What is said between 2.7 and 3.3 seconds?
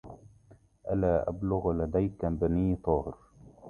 طاهر